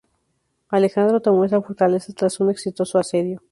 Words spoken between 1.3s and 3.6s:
esta fortaleza tras un exitoso asedio.